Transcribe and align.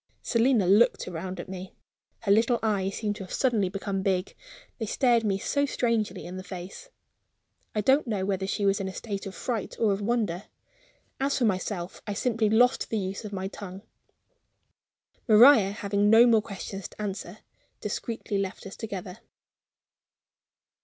Selina 0.23 0.65
looked 0.65 1.05
round 1.05 1.39
at 1.39 1.47
me. 1.47 1.75
Her 2.21 2.31
little 2.31 2.57
eyes 2.63 2.95
seemed 2.95 3.17
to 3.17 3.23
have 3.23 3.31
suddenly 3.31 3.69
become 3.69 4.01
big, 4.01 4.35
they 4.79 4.87
stared 4.87 5.23
me 5.23 5.37
so 5.37 5.67
strangely 5.67 6.25
in 6.25 6.37
the 6.37 6.43
face. 6.43 6.89
I 7.75 7.81
don't 7.81 8.07
know 8.07 8.25
whether 8.25 8.47
she 8.47 8.65
was 8.65 8.79
in 8.79 8.87
a 8.87 8.95
state 8.95 9.27
of 9.27 9.35
fright 9.35 9.75
or 9.77 9.93
of 9.93 10.01
wonder. 10.01 10.45
As 11.19 11.37
for 11.37 11.45
myself, 11.45 12.01
I 12.07 12.13
simply 12.15 12.49
lost 12.49 12.89
the 12.89 12.97
use 12.97 13.25
of 13.25 13.31
my 13.31 13.47
tongue. 13.47 13.83
Maria, 15.27 15.69
having 15.69 16.09
no 16.09 16.25
more 16.25 16.41
questions 16.41 16.87
to 16.87 16.99
answer, 16.99 17.37
discreetly 17.79 18.39
left 18.39 18.65
us 18.65 18.75
together. 18.75 19.19